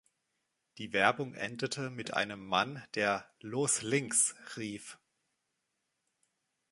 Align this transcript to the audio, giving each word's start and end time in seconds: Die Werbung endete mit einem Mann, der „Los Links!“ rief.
Die 0.79 0.93
Werbung 0.93 1.35
endete 1.35 1.91
mit 1.91 2.15
einem 2.15 2.43
Mann, 2.43 2.83
der 2.95 3.29
„Los 3.39 3.83
Links!“ 3.83 4.35
rief. 4.57 4.97